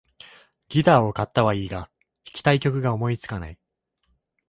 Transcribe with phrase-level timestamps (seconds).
[0.69, 1.89] ギターを買ったはいいが、弾
[2.23, 3.59] きたい曲が思いつかない